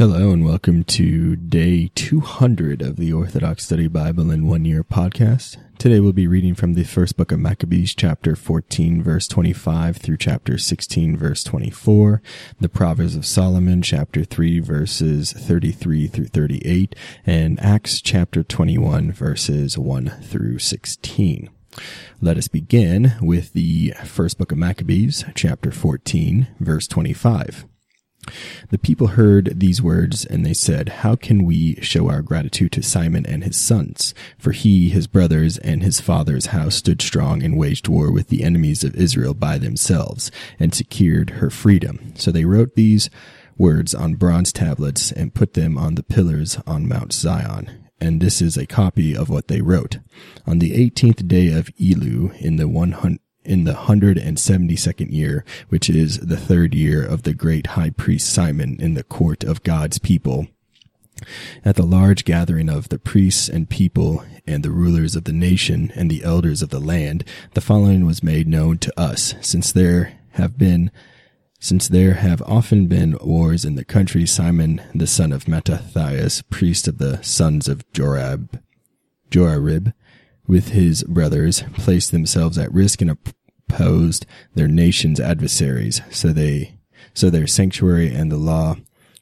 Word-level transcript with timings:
Hello 0.00 0.30
and 0.30 0.46
welcome 0.46 0.82
to 0.84 1.36
day 1.36 1.90
200 1.94 2.80
of 2.80 2.96
the 2.96 3.12
Orthodox 3.12 3.66
Study 3.66 3.86
Bible 3.86 4.30
in 4.30 4.46
One 4.46 4.64
Year 4.64 4.82
podcast. 4.82 5.58
Today 5.76 6.00
we'll 6.00 6.14
be 6.14 6.26
reading 6.26 6.54
from 6.54 6.72
the 6.72 6.84
first 6.84 7.18
book 7.18 7.30
of 7.30 7.38
Maccabees, 7.38 7.94
chapter 7.94 8.34
14, 8.34 9.02
verse 9.02 9.28
25 9.28 9.98
through 9.98 10.16
chapter 10.16 10.56
16, 10.56 11.18
verse 11.18 11.44
24, 11.44 12.22
the 12.58 12.70
Proverbs 12.70 13.14
of 13.14 13.26
Solomon, 13.26 13.82
chapter 13.82 14.24
3, 14.24 14.60
verses 14.60 15.34
33 15.34 16.06
through 16.06 16.28
38, 16.28 16.96
and 17.26 17.60
Acts, 17.60 18.00
chapter 18.00 18.42
21, 18.42 19.12
verses 19.12 19.76
1 19.76 20.08
through 20.22 20.60
16. 20.60 21.50
Let 22.22 22.38
us 22.38 22.48
begin 22.48 23.12
with 23.20 23.52
the 23.52 23.92
first 24.06 24.38
book 24.38 24.50
of 24.50 24.56
Maccabees, 24.56 25.26
chapter 25.34 25.70
14, 25.70 26.46
verse 26.58 26.86
25. 26.86 27.66
The 28.70 28.78
people 28.78 29.08
heard 29.08 29.60
these 29.60 29.82
words 29.82 30.24
and 30.24 30.44
they 30.44 30.54
said, 30.54 30.88
How 30.88 31.16
can 31.16 31.44
we 31.44 31.76
show 31.76 32.08
our 32.08 32.22
gratitude 32.22 32.72
to 32.72 32.82
Simon 32.82 33.26
and 33.26 33.44
his 33.44 33.56
sons? 33.56 34.14
For 34.38 34.52
he, 34.52 34.90
his 34.90 35.06
brothers, 35.06 35.58
and 35.58 35.82
his 35.82 36.00
father's 36.00 36.46
house 36.46 36.76
stood 36.76 37.02
strong 37.02 37.42
and 37.42 37.56
waged 37.56 37.88
war 37.88 38.12
with 38.12 38.28
the 38.28 38.42
enemies 38.42 38.84
of 38.84 38.94
Israel 38.94 39.34
by 39.34 39.58
themselves 39.58 40.30
and 40.58 40.74
secured 40.74 41.30
her 41.30 41.50
freedom. 41.50 42.12
So 42.16 42.30
they 42.30 42.44
wrote 42.44 42.74
these 42.74 43.10
words 43.56 43.94
on 43.94 44.14
bronze 44.14 44.52
tablets 44.52 45.12
and 45.12 45.34
put 45.34 45.54
them 45.54 45.76
on 45.76 45.94
the 45.94 46.02
pillars 46.02 46.58
on 46.66 46.88
Mount 46.88 47.12
Zion. 47.12 47.88
And 48.00 48.20
this 48.20 48.40
is 48.40 48.56
a 48.56 48.66
copy 48.66 49.14
of 49.14 49.28
what 49.28 49.48
they 49.48 49.60
wrote. 49.60 49.98
On 50.46 50.58
the 50.58 50.72
18th 50.72 51.28
day 51.28 51.52
of 51.52 51.66
Elul 51.76 52.34
in 52.40 52.56
the 52.56 52.66
100 52.66 53.18
in 53.44 53.64
the 53.64 53.72
172nd 53.72 55.12
year, 55.12 55.44
which 55.68 55.88
is 55.88 56.18
the 56.18 56.36
third 56.36 56.74
year 56.74 57.04
of 57.04 57.22
the 57.22 57.34
great 57.34 57.68
high 57.68 57.90
priest 57.90 58.32
Simon 58.32 58.76
in 58.80 58.94
the 58.94 59.02
court 59.02 59.44
of 59.44 59.62
God's 59.62 59.98
people. 59.98 60.48
At 61.64 61.76
the 61.76 61.84
large 61.84 62.24
gathering 62.24 62.68
of 62.68 62.88
the 62.88 62.98
priests 62.98 63.48
and 63.48 63.68
people 63.68 64.24
and 64.46 64.62
the 64.62 64.70
rulers 64.70 65.14
of 65.16 65.24
the 65.24 65.32
nation 65.32 65.92
and 65.94 66.10
the 66.10 66.24
elders 66.24 66.62
of 66.62 66.70
the 66.70 66.80
land, 66.80 67.24
the 67.54 67.60
following 67.60 68.06
was 68.06 68.22
made 68.22 68.48
known 68.48 68.78
to 68.78 69.00
us, 69.00 69.34
since 69.40 69.72
there 69.72 70.18
have 70.32 70.58
been 70.58 70.90
since 71.62 71.88
there 71.88 72.14
have 72.14 72.40
often 72.42 72.86
been 72.86 73.18
wars 73.20 73.66
in 73.66 73.74
the 73.74 73.84
country, 73.84 74.24
Simon, 74.24 74.80
the 74.94 75.06
son 75.06 75.30
of 75.30 75.46
Mattathias, 75.46 76.40
priest 76.48 76.88
of 76.88 76.96
the 76.96 77.22
sons 77.22 77.68
of 77.68 77.84
Jorab, 77.92 78.62
Jorarib, 79.30 79.92
with 80.46 80.68
his 80.68 81.02
brothers, 81.04 81.62
placed 81.74 82.12
themselves 82.12 82.58
at 82.58 82.72
risk 82.72 83.00
and 83.00 83.16
opposed 83.68 84.26
their 84.54 84.68
nation's 84.68 85.20
adversaries, 85.20 86.02
so 86.10 86.28
they, 86.28 86.78
so 87.14 87.30
their 87.30 87.46
sanctuary 87.46 88.12
and 88.12 88.30
the 88.30 88.36
law 88.36 88.76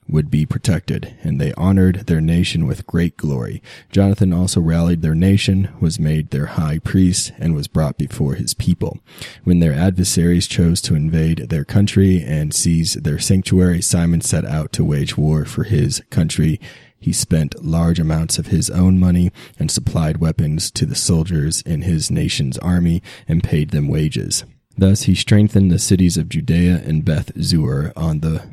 would 0.08 0.30
be 0.30 0.46
protected, 0.46 1.14
and 1.22 1.40
they 1.40 1.52
honored 1.54 2.06
their 2.06 2.20
nation 2.20 2.66
with 2.66 2.86
great 2.86 3.16
glory. 3.16 3.62
Jonathan 3.90 4.32
also 4.32 4.60
rallied 4.60 5.02
their 5.02 5.14
nation, 5.14 5.68
was 5.80 6.00
made 6.00 6.30
their 6.30 6.46
high 6.46 6.78
priest, 6.78 7.32
and 7.38 7.54
was 7.54 7.68
brought 7.68 7.98
before 7.98 8.34
his 8.34 8.54
people. 8.54 8.98
When 9.44 9.60
their 9.60 9.74
adversaries 9.74 10.46
chose 10.46 10.80
to 10.82 10.94
invade 10.94 11.50
their 11.50 11.64
country 11.64 12.22
and 12.22 12.54
seize 12.54 12.94
their 12.94 13.18
sanctuary, 13.18 13.82
Simon 13.82 14.22
set 14.22 14.44
out 14.46 14.72
to 14.72 14.84
wage 14.84 15.18
war 15.18 15.44
for 15.44 15.64
his 15.64 16.02
country 16.10 16.58
he 16.98 17.12
spent 17.12 17.64
large 17.64 17.98
amounts 17.98 18.38
of 18.38 18.48
his 18.48 18.70
own 18.70 18.98
money 18.98 19.30
and 19.58 19.70
supplied 19.70 20.18
weapons 20.18 20.70
to 20.72 20.86
the 20.86 20.94
soldiers 20.94 21.62
in 21.62 21.82
his 21.82 22.10
nation's 22.10 22.58
army 22.58 23.02
and 23.26 23.44
paid 23.44 23.70
them 23.70 23.88
wages. 23.88 24.44
Thus 24.76 25.02
he 25.02 25.14
strengthened 25.14 25.70
the 25.70 25.78
cities 25.78 26.16
of 26.16 26.28
Judea 26.28 26.82
and 26.84 27.04
Beth 27.04 27.32
Zur 27.40 27.92
on 27.96 28.20
the 28.20 28.48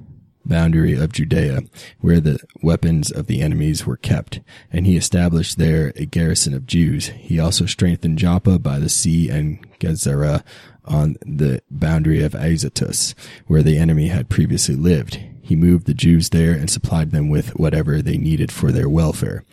boundary 0.45 0.93
of 0.93 1.11
Judea, 1.11 1.61
where 1.99 2.19
the 2.19 2.39
weapons 2.61 3.11
of 3.11 3.27
the 3.27 3.41
enemies 3.41 3.85
were 3.85 3.97
kept, 3.97 4.39
and 4.71 4.85
he 4.85 4.95
established 4.95 5.57
there 5.57 5.91
a 5.95 6.05
garrison 6.05 6.53
of 6.53 6.67
Jews. 6.67 7.07
He 7.07 7.39
also 7.39 7.65
strengthened 7.65 8.19
Joppa 8.19 8.59
by 8.59 8.79
the 8.79 8.89
sea 8.89 9.29
and 9.29 9.59
Gezerah 9.79 10.43
on 10.85 11.15
the 11.25 11.61
boundary 11.69 12.21
of 12.23 12.35
Azotus, 12.35 13.15
where 13.47 13.63
the 13.63 13.77
enemy 13.77 14.07
had 14.07 14.29
previously 14.29 14.75
lived. 14.75 15.19
He 15.45 15.55
moved 15.55 15.85
the 15.85 15.93
Jews 15.93 16.29
there 16.29 16.53
and 16.53 16.71
supplied 16.71 17.11
them 17.11 17.29
with 17.29 17.49
whatever 17.59 18.01
they 18.01 18.17
needed 18.17 18.51
for 18.51 18.71
their 18.71 18.89
welfare. 18.89 19.43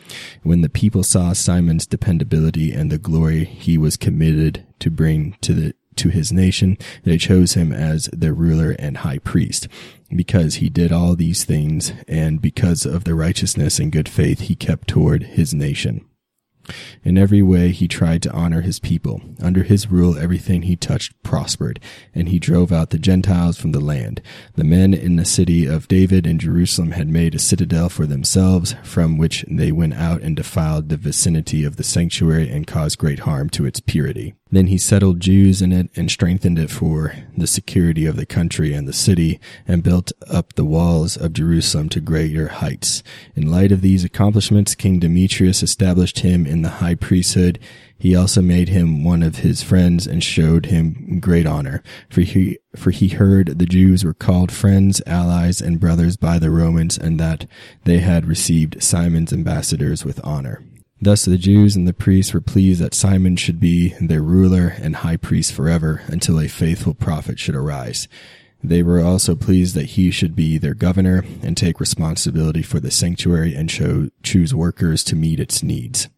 When 0.42 0.62
the 0.62 0.70
people 0.70 1.02
saw 1.02 1.34
Simon's 1.34 1.86
dependability 1.86 2.72
and 2.72 2.90
the 2.90 2.96
glory 2.96 3.44
he 3.44 3.76
was 3.76 3.98
committed 3.98 4.64
to 4.78 4.90
bring 4.90 5.36
to 5.42 5.52
the 5.52 5.74
to 5.96 6.08
his 6.08 6.32
nation, 6.32 6.78
they 7.04 7.18
chose 7.18 7.52
him 7.52 7.70
as 7.70 8.06
their 8.06 8.32
ruler 8.32 8.74
and 8.78 8.96
high 8.96 9.18
priest. 9.18 9.68
Because 10.08 10.54
he 10.54 10.70
did 10.70 10.90
all 10.90 11.14
these 11.14 11.44
things, 11.44 11.92
and 12.08 12.40
because 12.40 12.86
of 12.86 13.04
the 13.04 13.14
righteousness 13.14 13.78
and 13.78 13.92
good 13.92 14.08
faith 14.08 14.40
he 14.40 14.54
kept 14.54 14.88
toward 14.88 15.22
his 15.22 15.52
nation. 15.52 16.06
In 17.04 17.18
every 17.18 17.42
way 17.42 17.70
he 17.72 17.88
tried 17.88 18.22
to 18.22 18.32
honor 18.32 18.62
his 18.62 18.78
people. 18.78 19.20
Under 19.40 19.62
his 19.62 19.90
rule 19.90 20.18
everything 20.18 20.62
he 20.62 20.76
touched 20.76 21.20
prospered, 21.22 21.80
and 22.14 22.28
he 22.28 22.38
drove 22.38 22.72
out 22.72 22.90
the 22.90 22.98
Gentiles 22.98 23.58
from 23.58 23.72
the 23.72 23.80
land. 23.80 24.20
The 24.54 24.64
men 24.64 24.94
in 24.94 25.16
the 25.16 25.24
city 25.24 25.66
of 25.66 25.88
David 25.88 26.26
in 26.26 26.38
Jerusalem 26.38 26.92
had 26.92 27.08
made 27.08 27.34
a 27.34 27.38
citadel 27.38 27.88
for 27.88 28.06
themselves, 28.06 28.74
from 28.82 29.18
which 29.18 29.44
they 29.48 29.72
went 29.72 29.94
out 29.94 30.22
and 30.22 30.36
defiled 30.36 30.88
the 30.88 30.96
vicinity 30.96 31.64
of 31.64 31.76
the 31.76 31.84
sanctuary 31.84 32.48
and 32.48 32.66
caused 32.66 32.98
great 32.98 33.20
harm 33.20 33.50
to 33.50 33.66
its 33.66 33.80
purity. 33.80 34.34
Then 34.52 34.66
he 34.66 34.76
settled 34.76 35.18
Jews 35.18 35.62
in 35.62 35.72
it 35.72 35.88
and 35.96 36.10
strengthened 36.10 36.58
it 36.58 36.70
for 36.70 37.14
the 37.34 37.46
security 37.46 38.04
of 38.04 38.16
the 38.16 38.26
country 38.26 38.74
and 38.74 38.86
the 38.86 38.92
city 38.92 39.40
and 39.66 39.82
built 39.82 40.12
up 40.28 40.52
the 40.52 40.64
walls 40.64 41.16
of 41.16 41.32
Jerusalem 41.32 41.88
to 41.88 42.00
greater 42.00 42.48
heights. 42.48 43.02
In 43.34 43.50
light 43.50 43.72
of 43.72 43.80
these 43.80 44.04
accomplishments, 44.04 44.74
King 44.74 44.98
Demetrius 44.98 45.62
established 45.62 46.18
him 46.18 46.46
in 46.46 46.60
the 46.60 46.68
high 46.68 46.94
priesthood. 46.94 47.58
He 47.98 48.14
also 48.14 48.42
made 48.42 48.68
him 48.68 49.02
one 49.02 49.22
of 49.22 49.36
his 49.36 49.62
friends 49.62 50.06
and 50.06 50.22
showed 50.22 50.66
him 50.66 51.18
great 51.18 51.46
honor, 51.46 51.82
for 52.10 52.20
he, 52.20 52.58
for 52.76 52.90
he 52.90 53.08
heard 53.08 53.58
the 53.58 53.64
Jews 53.64 54.04
were 54.04 54.12
called 54.12 54.52
friends, 54.52 55.00
allies, 55.06 55.62
and 55.62 55.80
brothers 55.80 56.18
by 56.18 56.38
the 56.38 56.50
Romans 56.50 56.98
and 56.98 57.18
that 57.18 57.46
they 57.84 58.00
had 58.00 58.26
received 58.26 58.82
Simon's 58.82 59.32
ambassadors 59.32 60.04
with 60.04 60.20
honor. 60.22 60.62
Thus 61.02 61.24
the 61.24 61.36
Jews 61.36 61.74
and 61.74 61.88
the 61.88 61.92
priests 61.92 62.32
were 62.32 62.40
pleased 62.40 62.80
that 62.80 62.94
Simon 62.94 63.34
should 63.34 63.58
be 63.58 63.92
their 64.00 64.22
ruler 64.22 64.68
and 64.80 64.94
high 64.94 65.16
priest 65.16 65.52
forever 65.52 66.02
until 66.06 66.38
a 66.38 66.46
faithful 66.46 66.94
prophet 66.94 67.40
should 67.40 67.56
arise. 67.56 68.06
They 68.62 68.84
were 68.84 69.00
also 69.00 69.34
pleased 69.34 69.74
that 69.74 69.90
he 69.90 70.12
should 70.12 70.36
be 70.36 70.58
their 70.58 70.74
governor 70.74 71.24
and 71.42 71.56
take 71.56 71.80
responsibility 71.80 72.62
for 72.62 72.78
the 72.78 72.92
sanctuary 72.92 73.52
and 73.52 73.68
choose 74.22 74.54
workers 74.54 75.02
to 75.02 75.16
meet 75.16 75.40
its 75.40 75.64
needs 75.64 76.08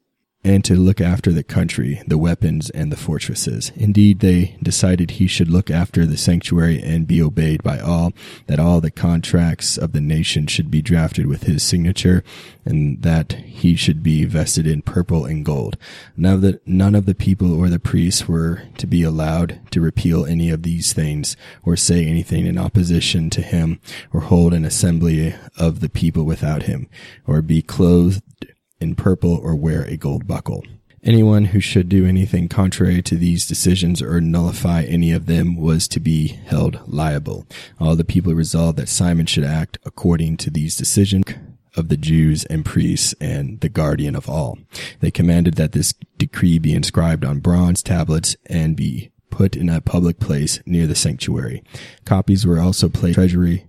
and 0.44 0.62
to 0.62 0.76
look 0.76 1.00
after 1.00 1.32
the 1.32 1.42
country, 1.42 2.02
the 2.06 2.18
weapons, 2.18 2.68
and 2.70 2.92
the 2.92 2.96
fortresses. 2.96 3.72
Indeed, 3.74 4.20
they 4.20 4.56
decided 4.62 5.12
he 5.12 5.26
should 5.26 5.48
look 5.48 5.70
after 5.70 6.04
the 6.04 6.18
sanctuary 6.18 6.82
and 6.82 7.06
be 7.06 7.22
obeyed 7.22 7.62
by 7.62 7.80
all, 7.80 8.12
that 8.46 8.60
all 8.60 8.82
the 8.82 8.90
contracts 8.90 9.78
of 9.78 9.92
the 9.92 10.02
nation 10.02 10.46
should 10.46 10.70
be 10.70 10.82
drafted 10.82 11.26
with 11.26 11.44
his 11.44 11.62
signature, 11.62 12.22
and 12.64 13.00
that 13.02 13.32
he 13.32 13.74
should 13.74 14.02
be 14.02 14.26
vested 14.26 14.66
in 14.66 14.82
purple 14.82 15.24
and 15.24 15.46
gold. 15.46 15.78
Now 16.14 16.36
that 16.36 16.66
none 16.68 16.94
of 16.94 17.06
the 17.06 17.14
people 17.14 17.58
or 17.58 17.70
the 17.70 17.78
priests 17.78 18.28
were 18.28 18.62
to 18.76 18.86
be 18.86 19.02
allowed 19.02 19.60
to 19.70 19.80
repeal 19.80 20.26
any 20.26 20.50
of 20.50 20.62
these 20.62 20.92
things, 20.92 21.38
or 21.62 21.74
say 21.74 22.06
anything 22.06 22.46
in 22.46 22.58
opposition 22.58 23.30
to 23.30 23.40
him, 23.40 23.80
or 24.12 24.20
hold 24.20 24.52
an 24.52 24.66
assembly 24.66 25.34
of 25.56 25.80
the 25.80 25.88
people 25.88 26.24
without 26.24 26.64
him, 26.64 26.86
or 27.26 27.40
be 27.40 27.62
clothed 27.62 28.22
in 28.84 28.94
purple 28.94 29.34
or 29.34 29.56
wear 29.56 29.82
a 29.82 29.96
gold 29.96 30.28
buckle. 30.28 30.62
Anyone 31.02 31.46
who 31.46 31.60
should 31.60 31.88
do 31.88 32.06
anything 32.06 32.48
contrary 32.48 33.02
to 33.02 33.16
these 33.16 33.46
decisions 33.46 34.00
or 34.00 34.20
nullify 34.20 34.84
any 34.84 35.10
of 35.12 35.26
them 35.26 35.56
was 35.56 35.88
to 35.88 36.00
be 36.00 36.28
held 36.28 36.80
liable. 36.86 37.46
All 37.80 37.96
the 37.96 38.04
people 38.04 38.32
resolved 38.34 38.78
that 38.78 38.88
Simon 38.88 39.26
should 39.26 39.44
act 39.44 39.78
according 39.84 40.36
to 40.38 40.50
these 40.50 40.76
decisions 40.76 41.24
of 41.76 41.88
the 41.88 41.96
Jews 41.96 42.44
and 42.44 42.64
priests 42.64 43.14
and 43.20 43.60
the 43.60 43.68
guardian 43.68 44.14
of 44.14 44.28
all. 44.28 44.58
They 45.00 45.10
commanded 45.10 45.54
that 45.54 45.72
this 45.72 45.94
decree 46.16 46.58
be 46.58 46.72
inscribed 46.72 47.24
on 47.24 47.40
bronze 47.40 47.82
tablets 47.82 48.36
and 48.46 48.76
be 48.76 49.10
put 49.30 49.56
in 49.56 49.68
a 49.68 49.80
public 49.80 50.20
place 50.20 50.60
near 50.64 50.86
the 50.86 50.94
sanctuary. 50.94 51.62
Copies 52.04 52.46
were 52.46 52.60
also 52.60 52.88
placed 52.88 53.16
treasury 53.16 53.66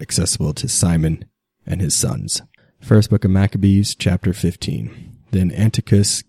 accessible 0.00 0.52
to 0.54 0.68
Simon 0.68 1.24
and 1.66 1.80
his 1.80 1.94
sons. 1.94 2.42
First 2.80 3.10
book 3.10 3.24
of 3.24 3.30
Maccabees, 3.30 3.94
chapter 3.94 4.32
15. 4.32 5.16
Then 5.30 5.52
Antiochus, 5.52 6.24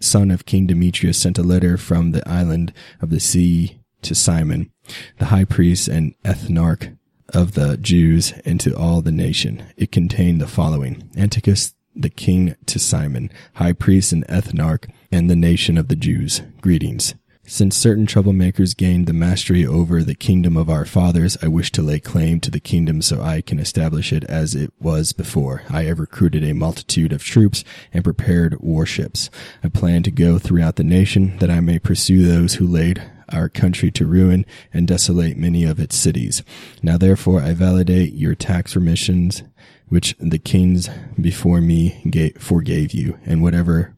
son 0.00 0.30
of 0.30 0.46
King 0.46 0.66
Demetrius, 0.66 1.18
sent 1.18 1.38
a 1.38 1.42
letter 1.42 1.76
from 1.76 2.10
the 2.10 2.28
island 2.28 2.72
of 3.00 3.10
the 3.10 3.20
sea 3.20 3.78
to 4.02 4.14
Simon, 4.14 4.70
the 5.18 5.26
high 5.26 5.44
priest 5.44 5.88
and 5.88 6.14
ethnarch 6.24 6.96
of 7.28 7.52
the 7.52 7.76
Jews, 7.76 8.32
and 8.44 8.58
to 8.60 8.76
all 8.76 9.00
the 9.00 9.12
nation. 9.12 9.64
It 9.76 9.92
contained 9.92 10.40
the 10.40 10.48
following. 10.48 11.08
Antiochus 11.16 11.74
the 11.94 12.10
king 12.10 12.56
to 12.66 12.78
Simon, 12.78 13.30
high 13.54 13.74
priest 13.74 14.12
and 14.12 14.26
ethnarch, 14.26 14.90
and 15.10 15.28
the 15.28 15.36
nation 15.36 15.76
of 15.76 15.88
the 15.88 15.96
Jews. 15.96 16.42
Greetings. 16.60 17.14
Since 17.44 17.76
certain 17.76 18.06
troublemakers 18.06 18.76
gained 18.76 19.06
the 19.06 19.12
mastery 19.12 19.66
over 19.66 20.02
the 20.02 20.14
kingdom 20.14 20.56
of 20.56 20.70
our 20.70 20.84
fathers, 20.84 21.36
I 21.42 21.48
wish 21.48 21.72
to 21.72 21.82
lay 21.82 21.98
claim 21.98 22.38
to 22.40 22.52
the 22.52 22.60
kingdom 22.60 23.02
so 23.02 23.20
I 23.20 23.40
can 23.40 23.58
establish 23.58 24.12
it 24.12 24.22
as 24.24 24.54
it 24.54 24.72
was 24.80 25.12
before. 25.12 25.62
I 25.68 25.82
have 25.84 25.98
recruited 25.98 26.44
a 26.44 26.54
multitude 26.54 27.12
of 27.12 27.24
troops 27.24 27.64
and 27.92 28.04
prepared 28.04 28.60
warships. 28.60 29.28
I 29.62 29.68
plan 29.68 30.04
to 30.04 30.12
go 30.12 30.38
throughout 30.38 30.76
the 30.76 30.84
nation 30.84 31.36
that 31.38 31.50
I 31.50 31.58
may 31.58 31.80
pursue 31.80 32.22
those 32.22 32.54
who 32.54 32.66
laid 32.66 33.02
our 33.30 33.48
country 33.48 33.90
to 33.90 34.06
ruin 34.06 34.46
and 34.72 34.86
desolate 34.86 35.36
many 35.36 35.64
of 35.64 35.80
its 35.80 35.96
cities. 35.96 36.44
Now 36.80 36.96
therefore 36.96 37.42
I 37.42 37.54
validate 37.54 38.14
your 38.14 38.36
tax 38.36 38.76
remissions, 38.76 39.42
which 39.88 40.14
the 40.20 40.38
kings 40.38 40.88
before 41.20 41.60
me 41.60 42.02
gave, 42.08 42.36
forgave 42.40 42.92
you, 42.92 43.18
and 43.26 43.42
whatever 43.42 43.96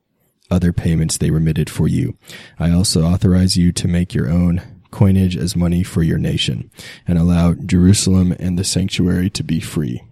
other 0.50 0.72
payments 0.72 1.18
they 1.18 1.30
remitted 1.30 1.70
for 1.70 1.88
you. 1.88 2.16
I 2.58 2.70
also 2.70 3.02
authorize 3.02 3.56
you 3.56 3.72
to 3.72 3.88
make 3.88 4.14
your 4.14 4.28
own 4.28 4.62
coinage 4.90 5.36
as 5.36 5.56
money 5.56 5.82
for 5.82 6.02
your 6.02 6.18
nation, 6.18 6.70
and 7.06 7.18
allow 7.18 7.54
Jerusalem 7.54 8.36
and 8.38 8.58
the 8.58 8.64
sanctuary 8.64 9.28
to 9.30 9.42
be 9.42 9.58
free. 9.58 10.02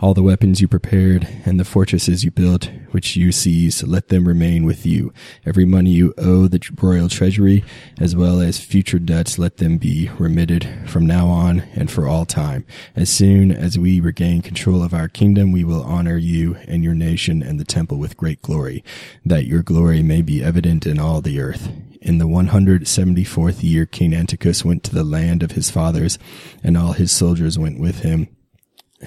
All 0.00 0.14
the 0.14 0.22
weapons 0.22 0.60
you 0.60 0.68
prepared 0.68 1.28
and 1.44 1.58
the 1.60 1.64
fortresses 1.64 2.24
you 2.24 2.30
built, 2.30 2.70
which 2.90 3.16
you 3.16 3.32
seize, 3.32 3.82
let 3.82 4.08
them 4.08 4.26
remain 4.26 4.64
with 4.64 4.84
you. 4.84 5.12
Every 5.46 5.64
money 5.64 5.90
you 5.90 6.12
owe 6.18 6.48
the 6.48 6.60
royal 6.80 7.08
treasury, 7.08 7.64
as 8.00 8.16
well 8.16 8.40
as 8.40 8.58
future 8.58 8.98
debts, 8.98 9.38
let 9.38 9.58
them 9.58 9.78
be 9.78 10.10
remitted 10.18 10.68
from 10.86 11.06
now 11.06 11.28
on 11.28 11.60
and 11.74 11.90
for 11.90 12.08
all 12.08 12.26
time. 12.26 12.64
As 12.96 13.10
soon 13.10 13.52
as 13.52 13.78
we 13.78 14.00
regain 14.00 14.42
control 14.42 14.82
of 14.82 14.92
our 14.94 15.08
kingdom, 15.08 15.52
we 15.52 15.64
will 15.64 15.82
honor 15.82 16.16
you 16.16 16.56
and 16.66 16.82
your 16.82 16.94
nation 16.94 17.42
and 17.42 17.60
the 17.60 17.64
temple 17.64 17.98
with 17.98 18.16
great 18.16 18.42
glory, 18.42 18.82
that 19.24 19.46
your 19.46 19.62
glory 19.62 20.02
may 20.02 20.22
be 20.22 20.42
evident 20.42 20.86
in 20.86 20.98
all 20.98 21.20
the 21.20 21.40
earth. 21.40 21.70
In 22.00 22.18
the 22.18 22.26
174th 22.26 23.62
year, 23.62 23.86
King 23.86 24.12
Antiochus 24.12 24.64
went 24.64 24.82
to 24.84 24.94
the 24.94 25.04
land 25.04 25.44
of 25.44 25.52
his 25.52 25.70
fathers, 25.70 26.18
and 26.64 26.76
all 26.76 26.92
his 26.92 27.12
soldiers 27.12 27.58
went 27.58 27.78
with 27.78 28.00
him 28.00 28.28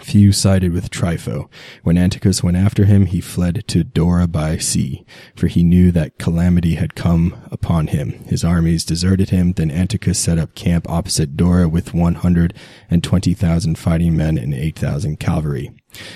Few 0.02 0.32
sided 0.32 0.74
with 0.74 0.90
Trypho. 0.90 1.50
When 1.84 1.98
Antiochus 1.98 2.44
went 2.44 2.58
after 2.58 2.86
him, 2.86 3.06
he 3.06 3.22
fled 3.22 3.64
to 3.68 3.84
Dora 3.84 4.28
by 4.28 4.58
sea, 4.58 5.06
for 5.36 5.48
he 5.48 5.64
knew 5.64 5.92
that 5.92 6.18
calamity 6.18 6.76
had 6.76 6.96
come 6.96 7.36
upon 7.52 7.88
him. 7.88 8.12
His 8.26 8.44
armies 8.44 8.84
deserted 8.84 9.30
him. 9.30 9.54
Then 9.54 9.72
Antiochus 9.72 10.20
set 10.20 10.38
up 10.38 10.56
camp 10.56 10.90
opposite 10.90 11.38
Dora 11.38 11.70
with 11.70 11.94
120,000 11.94 13.78
fighting 13.78 14.18
men 14.18 14.38
and 14.38 14.54
8,000 14.54 15.20
cavalry. 15.20 15.72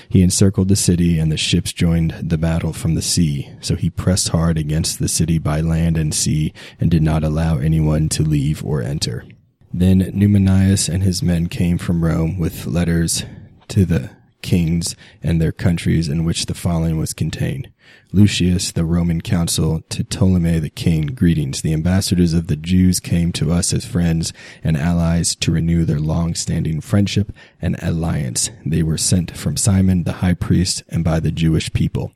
He 0.08 0.22
encircled 0.22 0.68
the 0.68 0.76
city 0.76 1.18
and 1.18 1.32
the 1.32 1.36
ships 1.36 1.72
joined 1.72 2.14
the 2.22 2.38
battle 2.38 2.72
from 2.72 2.94
the 2.94 3.02
sea. 3.02 3.50
So 3.60 3.76
he 3.76 3.88
pressed 3.88 4.28
hard 4.28 4.58
against 4.58 4.98
the 4.98 5.08
city 5.08 5.38
by 5.38 5.62
land 5.62 5.96
and 5.96 6.14
sea 6.14 6.52
and 6.78 6.90
did 6.90 7.02
not 7.02 7.24
allow 7.24 7.58
anyone 7.58 8.08
to 8.10 8.22
leave 8.22 8.64
or 8.64 8.82
enter. 8.82 9.24
Then 9.72 10.00
Numenius 10.00 10.88
and 10.88 11.02
his 11.02 11.22
men 11.22 11.46
came 11.46 11.78
from 11.78 12.04
Rome 12.04 12.38
with 12.38 12.66
letters 12.66 13.24
to 13.70 13.84
the 13.84 14.10
kings 14.42 14.96
and 15.22 15.40
their 15.40 15.52
countries 15.52 16.08
in 16.08 16.24
which 16.24 16.46
the 16.46 16.54
following 16.54 16.98
was 16.98 17.12
contained. 17.12 17.70
Lucius, 18.12 18.72
the 18.72 18.84
Roman 18.84 19.20
consul, 19.20 19.82
to 19.90 20.04
Ptolemy 20.04 20.58
the 20.58 20.70
king, 20.70 21.06
greetings. 21.06 21.62
The 21.62 21.72
ambassadors 21.72 22.32
of 22.32 22.46
the 22.46 22.56
Jews 22.56 23.00
came 23.00 23.32
to 23.32 23.52
us 23.52 23.72
as 23.72 23.84
friends 23.84 24.32
and 24.64 24.76
allies 24.76 25.34
to 25.36 25.52
renew 25.52 25.84
their 25.84 25.98
long-standing 25.98 26.80
friendship 26.80 27.32
and 27.60 27.76
alliance. 27.82 28.50
They 28.64 28.82
were 28.82 28.98
sent 28.98 29.36
from 29.36 29.56
Simon 29.56 30.04
the 30.04 30.14
high 30.14 30.34
priest 30.34 30.82
and 30.88 31.04
by 31.04 31.20
the 31.20 31.32
Jewish 31.32 31.72
people 31.72 32.12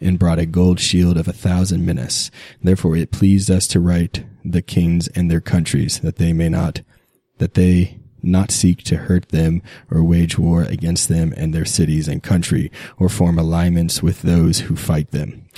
and 0.00 0.18
brought 0.18 0.38
a 0.38 0.46
gold 0.46 0.80
shield 0.80 1.16
of 1.16 1.28
a 1.28 1.32
thousand 1.32 1.84
minas. 1.84 2.30
Therefore 2.62 2.96
it 2.96 3.10
pleased 3.10 3.50
us 3.50 3.66
to 3.68 3.80
write 3.80 4.24
the 4.44 4.62
kings 4.62 5.08
and 5.08 5.30
their 5.30 5.40
countries 5.40 6.00
that 6.00 6.16
they 6.16 6.32
may 6.32 6.48
not, 6.48 6.82
that 7.38 7.54
they 7.54 7.98
not 8.28 8.50
seek 8.50 8.82
to 8.84 8.96
hurt 8.96 9.30
them 9.30 9.62
or 9.90 10.04
wage 10.04 10.38
war 10.38 10.62
against 10.62 11.08
them 11.08 11.34
and 11.36 11.54
their 11.54 11.64
cities 11.64 12.08
and 12.08 12.22
country 12.22 12.70
or 12.98 13.08
form 13.08 13.38
alliance 13.38 14.02
with 14.02 14.22
those 14.22 14.60
who 14.60 14.76
fight 14.76 15.10
them. 15.10 15.48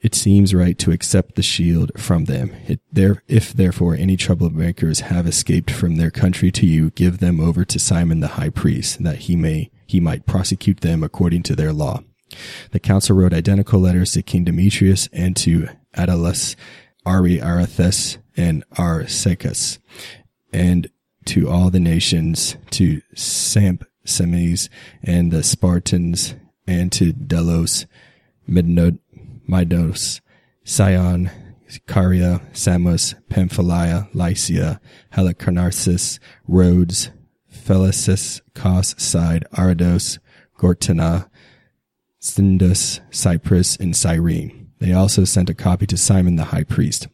It 0.00 0.14
seems 0.14 0.52
right 0.52 0.78
to 0.80 0.90
accept 0.90 1.34
the 1.34 1.42
shield 1.42 1.90
from 1.96 2.26
them. 2.26 2.54
It, 2.68 2.80
there, 2.92 3.22
if 3.26 3.54
therefore 3.54 3.94
any 3.94 4.18
troublemakers 4.18 5.00
have 5.00 5.26
escaped 5.26 5.70
from 5.70 5.96
their 5.96 6.10
country 6.10 6.50
to 6.52 6.66
you, 6.66 6.90
give 6.90 7.20
them 7.20 7.40
over 7.40 7.64
to 7.64 7.78
Simon 7.78 8.20
the 8.20 8.28
high 8.28 8.50
priest, 8.50 9.02
that 9.02 9.20
he 9.20 9.34
may, 9.34 9.70
he 9.86 10.00
might 10.00 10.26
prosecute 10.26 10.82
them 10.82 11.02
according 11.02 11.42
to 11.44 11.56
their 11.56 11.72
law. 11.72 12.00
The 12.72 12.80
council 12.80 13.16
wrote 13.16 13.32
identical 13.32 13.80
letters 13.80 14.12
to 14.12 14.22
King 14.22 14.44
Demetrius 14.44 15.08
and 15.10 15.34
to 15.36 15.68
Attalus, 15.96 16.54
Ariarathes, 17.06 18.18
and 18.36 18.62
Arsaces, 18.72 19.78
and 20.52 20.88
to 21.26 21.48
all 21.48 21.70
the 21.70 21.80
nations, 21.80 22.56
to 22.70 23.00
Sampsames 23.14 24.68
and 25.02 25.32
the 25.32 25.42
Spartans, 25.42 26.34
and 26.66 26.90
to 26.92 27.12
Delos, 27.12 27.86
Midos, 28.48 30.20
Sion, 30.64 31.30
Caria, 31.86 32.42
Samos, 32.52 33.14
Pamphylia, 33.28 34.08
Lycia, 34.12 34.80
Halicarnassus, 35.14 36.18
Rhodes, 36.46 37.10
Philipsis, 37.52 38.40
Cos, 38.54 38.94
Side, 38.98 39.44
Arados, 39.52 40.18
Gortyna, 40.58 41.28
Sindus, 42.20 43.00
Cyprus, 43.10 43.76
and 43.76 43.96
Cyrene. 43.96 44.70
They 44.78 44.92
also 44.92 45.24
sent 45.24 45.50
a 45.50 45.54
copy 45.54 45.86
to 45.86 45.96
Simon 45.96 46.36
the 46.36 46.44
high 46.44 46.64
priest. 46.64 47.08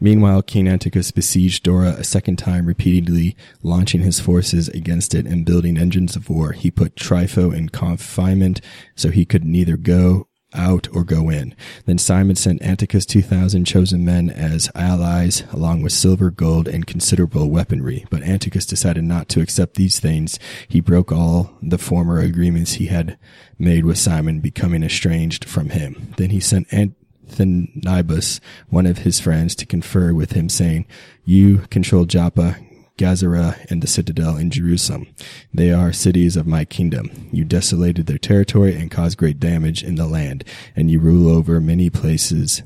Meanwhile, 0.00 0.42
King 0.42 0.68
Antiochus 0.68 1.10
besieged 1.10 1.64
Dora 1.64 1.90
a 1.98 2.04
second 2.04 2.36
time, 2.36 2.66
repeatedly 2.66 3.36
launching 3.62 4.02
his 4.02 4.20
forces 4.20 4.68
against 4.68 5.14
it 5.14 5.26
and 5.26 5.44
building 5.44 5.76
engines 5.76 6.16
of 6.16 6.28
war. 6.28 6.52
He 6.52 6.70
put 6.70 6.96
Trypho 6.96 7.54
in 7.54 7.68
confinement 7.68 8.60
so 8.94 9.10
he 9.10 9.24
could 9.24 9.44
neither 9.44 9.76
go 9.76 10.28
out 10.54 10.88
or 10.92 11.04
go 11.04 11.28
in. 11.28 11.54
Then 11.84 11.98
Simon 11.98 12.36
sent 12.36 12.62
Antiochus 12.62 13.04
2,000 13.06 13.64
chosen 13.64 14.04
men 14.04 14.30
as 14.30 14.70
allies, 14.74 15.44
along 15.52 15.82
with 15.82 15.92
silver, 15.92 16.30
gold, 16.30 16.68
and 16.68 16.86
considerable 16.86 17.50
weaponry. 17.50 18.06
But 18.10 18.22
Antiochus 18.22 18.66
decided 18.66 19.04
not 19.04 19.28
to 19.30 19.40
accept 19.40 19.74
these 19.74 20.00
things. 20.00 20.38
He 20.66 20.80
broke 20.80 21.12
all 21.12 21.50
the 21.62 21.78
former 21.78 22.18
agreements 22.20 22.74
he 22.74 22.86
had 22.86 23.18
made 23.58 23.84
with 23.84 23.98
Simon, 23.98 24.40
becoming 24.40 24.82
estranged 24.82 25.44
from 25.44 25.70
him. 25.70 26.14
Then 26.16 26.30
he 26.30 26.40
sent 26.40 26.72
Ant- 26.72 26.94
Athenobius, 27.28 28.40
one 28.68 28.86
of 28.86 28.98
his 28.98 29.20
friends, 29.20 29.54
to 29.56 29.66
confer 29.66 30.12
with 30.14 30.32
him, 30.32 30.48
saying, 30.48 30.86
You 31.24 31.58
control 31.70 32.04
Joppa, 32.04 32.56
Gazara, 32.98 33.64
and 33.70 33.82
the 33.82 33.86
citadel 33.86 34.36
in 34.36 34.50
Jerusalem. 34.50 35.06
They 35.54 35.70
are 35.70 35.92
cities 35.92 36.36
of 36.36 36.46
my 36.46 36.64
kingdom. 36.64 37.28
You 37.32 37.44
desolated 37.44 38.06
their 38.06 38.18
territory 38.18 38.74
and 38.74 38.90
caused 38.90 39.18
great 39.18 39.38
damage 39.38 39.82
in 39.82 39.94
the 39.94 40.06
land, 40.06 40.44
and 40.74 40.90
you 40.90 40.98
rule 40.98 41.30
over 41.30 41.60
many 41.60 41.90
places 41.90 42.62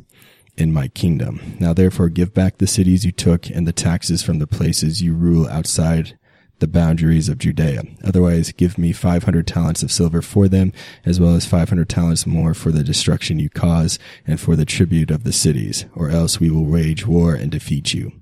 in 0.57 0.73
my 0.73 0.89
kingdom. 0.89 1.57
Now 1.61 1.73
therefore 1.73 2.09
give 2.09 2.35
back 2.35 2.59
the 2.59 2.67
cities 2.67 3.05
you 3.05 3.13
took 3.13 3.49
and 3.49 3.67
the 3.67 3.73
taxes 3.73 4.23
from 4.23 4.39
the 4.39 4.47
places 4.47 5.03
you 5.03 5.15
rule 5.15 5.49
outside 5.49 6.19
the 6.59 6.69
boundaries 6.69 7.29
of 7.29 7.39
Judea. 7.39 7.83
Otherwise, 8.05 8.53
give 8.53 8.79
me 8.79 8.93
500 8.93 9.47
talents 9.47 9.83
of 9.83 9.91
silver 9.91 10.23
for 10.23 10.49
them, 10.49 10.73
as 11.05 11.19
well 11.19 11.35
as 11.35 11.47
500 11.47 11.89
talents 11.89 12.27
more 12.27 12.55
for 12.55 12.71
the 12.71 12.85
destruction 12.85 13.39
you 13.39 13.51
cause 13.51 13.99
and 14.27 14.41
for 14.41 14.55
the 14.55 14.65
tribute 14.65 15.11
of 15.11 15.25
the 15.25 15.33
cities, 15.33 15.87
or 15.95 16.09
else 16.09 16.39
we 16.39 16.51
will 16.51 16.65
wage 16.65 17.07
war 17.07 17.35
and 17.35 17.51
defeat 17.51 17.93
you. 17.95 18.13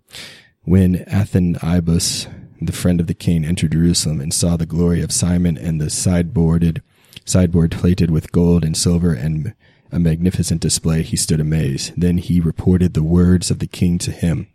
When 0.63 1.05
Athenobius, 1.07 2.29
the 2.61 2.73
friend 2.73 3.01
of 3.01 3.07
the 3.07 3.15
king, 3.15 3.45
entered 3.45 3.73
Jerusalem 3.73 4.21
and 4.21 4.33
saw 4.33 4.57
the 4.57 4.67
glory 4.67 5.03
of 5.03 5.13
Simon 5.13 5.57
and 5.59 5.81
the 5.81 5.87
sideboarded, 5.87 6.81
sideboard 7.25 7.73
plated 7.73 8.11
with 8.11 8.33
gold 8.33 8.65
and 8.65 8.77
silver 8.77 9.13
and 9.13 9.55
a 9.93 9.99
magnificent 9.99 10.61
display, 10.61 11.03
he 11.03 11.17
stood 11.17 11.41
amazed. 11.41 11.93
Then 11.97 12.19
he 12.19 12.41
reported 12.41 12.95
the 12.95 13.03
words 13.03 13.51
of 13.51 13.59
the 13.59 13.67
king 13.67 13.99
to 13.99 14.13
him. 14.13 14.49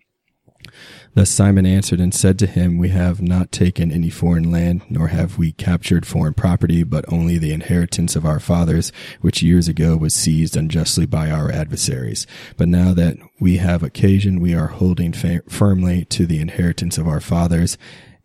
Thus 1.14 1.30
Simon 1.30 1.66
answered 1.66 2.02
and 2.02 2.14
said 2.14 2.38
to 2.40 2.48
him, 2.48 2.78
We 2.78 2.90
have 2.90 3.22
not 3.22 3.52
taken 3.52 3.92
any 3.92 4.10
foreign 4.10 4.52
land, 4.52 4.82
nor 4.90 5.08
have 5.08 5.38
we 5.38 5.54
captured 5.54 6.06
foreign 6.06 6.34
property, 6.34 6.84
but 6.84 7.06
only 7.12 7.38
the 7.38 7.54
inheritance 7.54 8.16
of 8.16 8.26
our 8.26 8.40
fathers, 8.40 8.92
which 9.22 9.42
years 9.42 9.70
ago 9.70 9.96
was 9.96 10.14
seized 10.14 10.58
unjustly 10.58 11.06
by 11.06 11.32
our 11.32 11.50
adversaries. 11.50 12.28
But 12.58 12.68
now 12.68 12.94
that 12.94 13.18
we 13.40 13.58
have 13.58 13.82
occasion, 13.82 14.42
we 14.42 14.54
are 14.54 14.68
holding 14.68 15.14
fa- 15.14 15.44
firmly 15.48 16.04
to 16.06 16.26
the 16.26 16.42
inheritance 16.42 16.98
of 16.98 17.08
our 17.08 17.22
fathers. 17.22 17.78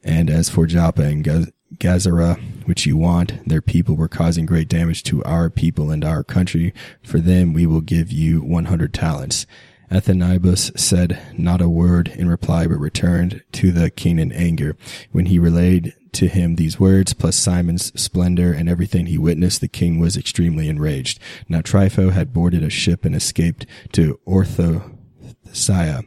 And 0.02 0.28
as 0.28 0.49
for 0.49 0.66
Joppa 0.66 1.02
and 1.02 1.23
Gaz- 1.23 1.52
Gazara, 1.78 2.40
which 2.66 2.87
you 2.87 2.97
want, 2.97 3.47
their 3.49 3.62
people 3.62 3.95
were 3.95 4.09
causing 4.09 4.47
great 4.47 4.69
damage 4.69 5.04
to 5.04 5.23
our 5.23 5.49
people 5.49 5.90
and 5.90 6.04
our 6.04 6.25
country. 6.25 6.75
For 7.04 7.21
them 7.21 7.52
we 7.52 7.66
will 7.66 7.80
give 7.80 8.11
you 8.11 8.40
100 8.40 8.92
talents. 8.92 9.47
Athenobius 9.90 10.78
said 10.78 11.20
not 11.37 11.61
a 11.61 11.68
word 11.68 12.09
in 12.09 12.28
reply, 12.28 12.66
but 12.66 12.78
returned 12.78 13.42
to 13.52 13.73
the 13.73 13.90
king 13.90 14.18
in 14.18 14.30
anger. 14.32 14.76
When 15.11 15.26
he 15.26 15.38
relayed 15.38 15.94
to 16.12 16.28
him 16.28 16.56
these 16.56 16.78
words, 16.78 17.12
plus 17.12 17.37
Simon's 17.37 17.92
splendor 18.00 18.52
and 18.52 18.68
everything 18.68 19.06
he 19.06 19.18
witnessed, 19.18 19.61
the 19.61 19.68
king 19.68 19.99
was 19.99 20.16
extremely 20.16 20.68
enraged. 20.68 21.18
Now 21.49 21.61
Trypho 21.61 22.12
had 22.12 22.32
boarded 22.32 22.62
a 22.62 22.70
ship 22.70 23.04
and 23.04 23.14
escaped 23.14 23.66
to 23.92 24.20
Ortho 24.26 24.97
Bethsaida. 25.44 26.04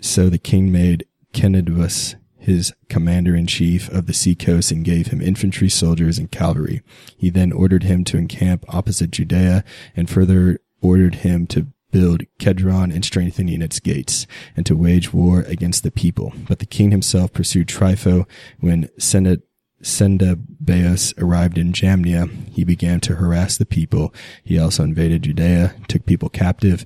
So 0.00 0.28
the 0.28 0.38
king 0.38 0.72
made 0.72 1.06
Kenedus 1.32 2.16
his 2.38 2.72
commander 2.88 3.36
in 3.36 3.46
chief 3.46 3.88
of 3.90 4.06
the 4.06 4.14
seacoast 4.14 4.72
and 4.72 4.84
gave 4.84 5.08
him 5.08 5.20
infantry, 5.20 5.68
soldiers, 5.68 6.18
and 6.18 6.30
cavalry. 6.30 6.82
He 7.16 7.28
then 7.28 7.52
ordered 7.52 7.82
him 7.82 8.02
to 8.04 8.16
encamp 8.16 8.64
opposite 8.74 9.10
Judea 9.10 9.62
and 9.94 10.08
further 10.08 10.58
ordered 10.80 11.16
him 11.16 11.46
to 11.48 11.66
build 11.90 12.22
Kedron 12.38 12.94
and 12.94 13.04
strengthening 13.04 13.62
its 13.62 13.80
gates, 13.80 14.26
and 14.56 14.64
to 14.66 14.76
wage 14.76 15.12
war 15.12 15.40
against 15.40 15.82
the 15.82 15.90
people. 15.90 16.32
But 16.48 16.58
the 16.58 16.66
king 16.66 16.90
himself 16.90 17.32
pursued 17.32 17.68
Trypho 17.68 18.26
when 18.58 18.88
Senat 18.98 19.42
Cendebeus 19.82 21.14
arrived 21.18 21.56
in 21.56 21.72
Jamnia, 21.72 22.28
he 22.50 22.64
began 22.64 23.00
to 23.00 23.16
harass 23.16 23.56
the 23.56 23.66
people. 23.66 24.12
He 24.44 24.58
also 24.58 24.84
invaded 24.84 25.22
Judea, 25.22 25.74
took 25.88 26.04
people 26.04 26.28
captive, 26.28 26.84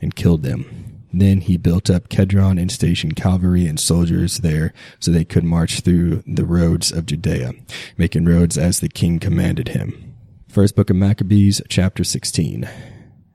and 0.00 0.14
killed 0.14 0.42
them. 0.42 0.96
Then 1.12 1.40
he 1.40 1.56
built 1.56 1.88
up 1.88 2.08
Kedron 2.08 2.60
and 2.60 2.70
stationed 2.70 3.16
cavalry 3.16 3.66
and 3.66 3.80
soldiers 3.80 4.38
there 4.38 4.72
so 5.00 5.10
they 5.10 5.24
could 5.24 5.44
march 5.44 5.80
through 5.80 6.22
the 6.26 6.44
roads 6.44 6.92
of 6.92 7.06
Judea, 7.06 7.52
making 7.96 8.26
roads 8.26 8.58
as 8.58 8.80
the 8.80 8.88
king 8.88 9.18
commanded 9.18 9.68
him. 9.68 10.14
First 10.48 10.76
book 10.76 10.90
of 10.90 10.96
Maccabees, 10.96 11.62
chapter 11.68 12.04
16. 12.04 12.68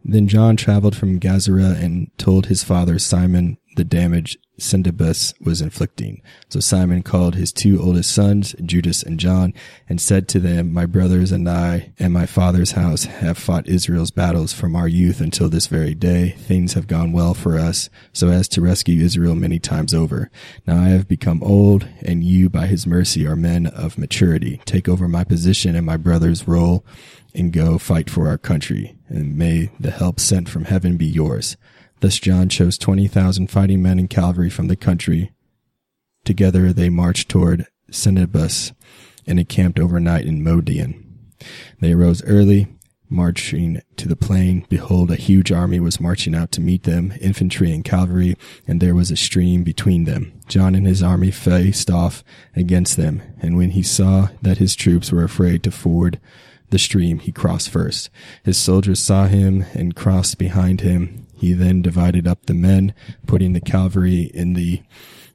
Then 0.04 0.28
John 0.28 0.58
traveled 0.58 0.96
from 0.96 1.20
Gazara 1.20 1.82
and 1.82 2.10
told 2.18 2.48
his 2.48 2.64
father 2.64 2.98
Simon 3.00 3.58
the 3.76 3.84
damage 3.84 4.38
Cendebeus 4.62 5.34
was 5.42 5.62
inflicting. 5.62 6.22
So 6.50 6.60
Simon 6.60 7.02
called 7.02 7.36
his 7.36 7.52
two 7.52 7.82
oldest 7.82 8.12
sons, 8.12 8.56
Judas 8.64 9.02
and 9.02 9.20
John, 9.20 9.54
and 9.90 10.00
said 10.00 10.28
to 10.30 10.40
them, 10.40 10.72
My 10.72 10.86
brothers 10.86 11.32
and 11.32 11.50
I 11.50 11.94
and 11.98 12.14
my 12.14 12.26
father's 12.26 12.72
house 12.72 13.06
have 13.06 13.38
fought 13.38 13.68
Israel's 13.68 14.12
battles 14.12 14.54
from 14.54 14.76
our 14.76 14.88
youth 14.88 15.20
until 15.20 15.50
this 15.50 15.68
very 15.68 15.96
day. 15.96 16.36
Things 16.38 16.74
have 16.74 16.88
gone 16.88 17.12
well 17.12 17.34
for 17.34 17.58
us, 17.58 17.90
so 18.14 18.30
as 18.30 18.48
to 18.50 18.62
rescue 18.62 19.04
Israel 19.04 19.36
many 19.36 19.58
times 19.58 19.94
over. 19.94 20.30
Now 20.68 20.82
I 20.82 20.90
have 20.90 21.08
become 21.08 21.42
old, 21.44 21.88
and 22.02 22.24
you, 22.24 22.50
by 22.50 22.68
his 22.68 22.86
mercy, 22.86 23.26
are 23.26 23.36
men 23.36 23.68
of 23.68 23.98
maturity. 23.98 24.62
Take 24.66 24.88
over 24.88 25.08
my 25.08 25.24
position 25.24 25.76
and 25.76 25.86
my 25.86 25.98
brother's 25.98 26.48
role, 26.48 26.86
and 27.34 27.54
go 27.54 27.78
fight 27.78 28.10
for 28.10 28.28
our 28.28 28.38
country, 28.38 28.98
and 29.08 29.38
may 29.38 29.70
the 29.80 29.92
help 29.92 30.20
sent 30.20 30.50
from 30.50 30.66
heaven 30.66 30.98
be 30.98 31.06
yours. 31.06 31.58
Thus 32.02 32.20
John 32.20 32.50
chose 32.50 32.78
20,000 32.78 33.48
fighting 33.48 33.82
men 33.82 34.00
and 34.00 34.10
cavalry 34.10 34.50
from 34.50 34.68
the 34.68 34.76
country. 34.76 35.32
Together 36.26 36.74
they 36.74 36.90
marched 36.90 37.30
toward 37.30 37.68
Senebus 37.92 38.74
and 39.28 39.40
encamped 39.40 39.80
overnight 39.80 40.26
in 40.26 40.44
Modein. 40.44 41.04
They 41.80 41.94
arose 41.94 42.24
early, 42.24 42.68
marching 43.12 43.82
to 43.98 44.08
the 44.08 44.16
plain. 44.16 44.66
Behold, 44.70 45.12
a 45.12 45.16
huge 45.16 45.52
army 45.52 45.80
was 45.80 46.00
marching 46.00 46.34
out 46.34 46.52
to 46.54 46.62
meet 46.62 46.84
them, 46.84 47.14
infantry 47.20 47.72
and 47.72 47.84
cavalry, 47.84 48.38
and 48.68 48.80
there 48.80 48.96
was 48.96 49.12
a 49.12 49.18
stream 49.18 49.64
between 49.64 50.06
them. 50.06 50.34
John 50.48 50.74
and 50.74 50.88
his 50.88 51.04
army 51.04 51.30
faced 51.30 51.92
off 51.92 52.24
against 52.56 52.98
them, 52.98 53.22
and 53.42 53.58
when 53.58 53.72
he 53.72 53.84
saw 53.84 54.30
that 54.42 54.58
his 54.58 54.76
troops 54.76 55.12
were 55.12 55.24
afraid 55.24 55.62
to 55.64 55.72
ford 55.72 56.20
the 56.72 56.80
stream, 56.80 57.20
he 57.20 57.32
crossed 57.32 57.70
first. 57.70 58.10
His 58.44 58.58
soldiers 58.58 59.00
saw 59.00 59.28
him 59.28 59.66
and 59.74 59.96
crossed 59.96 60.38
behind 60.38 60.82
him, 60.82 61.28
he 61.42 61.54
then 61.54 61.82
divided 61.82 62.28
up 62.28 62.46
the 62.46 62.54
men, 62.54 62.94
putting 63.26 63.54
the 63.54 63.62
cavalry 63.62 64.30
in 64.34 64.54
the 64.54 64.82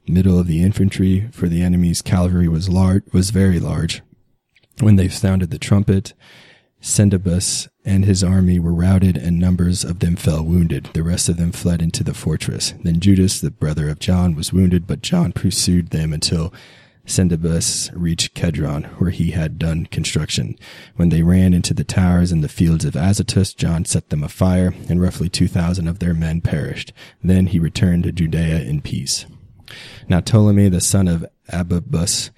middle 0.07 0.39
of 0.39 0.47
the 0.47 0.61
infantry, 0.61 1.27
for 1.31 1.49
the 1.49 1.61
enemy's 1.61 2.01
cavalry 2.01 2.47
was 2.47 2.69
large, 2.69 3.03
was 3.11 3.29
very 3.29 3.59
large. 3.59 4.01
When 4.79 4.95
they 4.95 5.09
sounded 5.09 5.49
the 5.49 5.59
trumpet, 5.59 6.13
Cendebeus 6.79 7.67
and 7.83 8.05
his 8.05 8.23
army 8.23 8.57
were 8.57 8.73
routed, 8.73 9.17
and 9.17 9.37
numbers 9.37 9.83
of 9.83 9.99
them 9.99 10.15
fell 10.15 10.43
wounded. 10.43 10.89
The 10.93 11.03
rest 11.03 11.27
of 11.27 11.35
them 11.37 11.51
fled 11.51 11.81
into 11.81 12.03
the 12.03 12.13
fortress. 12.13 12.73
Then 12.83 12.99
Judas, 13.01 13.41
the 13.41 13.51
brother 13.51 13.89
of 13.89 13.99
John, 13.99 14.35
was 14.35 14.53
wounded, 14.53 14.87
but 14.87 15.01
John 15.01 15.33
pursued 15.33 15.89
them 15.89 16.13
until 16.13 16.53
Cendebeus 17.07 17.89
reached 17.93 18.35
Kedron, 18.35 18.83
where 18.99 19.09
he 19.09 19.31
had 19.31 19.57
done 19.57 19.87
construction. 19.87 20.55
When 20.97 21.09
they 21.09 21.23
ran 21.23 21.53
into 21.53 21.73
the 21.73 21.83
towers 21.83 22.31
in 22.31 22.41
the 22.41 22.49
fields 22.49 22.85
of 22.85 22.95
Azotus, 22.95 23.53
John 23.53 23.85
set 23.85 24.09
them 24.09 24.23
afire, 24.23 24.73
and 24.89 25.01
roughly 25.01 25.29
two 25.29 25.47
thousand 25.47 25.87
of 25.87 25.99
their 25.99 26.13
men 26.13 26.41
perished. 26.41 26.93
Then 27.23 27.47
he 27.47 27.59
returned 27.59 28.03
to 28.03 28.11
Judea 28.11 28.61
in 28.61 28.81
peace. 28.81 29.25
Now 30.07 30.19
Ptolemy, 30.19 30.69
the 30.69 30.81
son 30.81 31.07
of 31.07 31.25
Abibus, 31.51 32.29